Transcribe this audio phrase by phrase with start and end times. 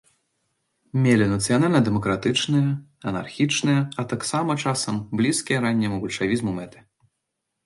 [1.01, 2.69] Мелі нацыянальна-дэмакратычныя,
[3.11, 6.79] анархічныя, а таксама, часам, блізкія ранняму бальшавізму мэты.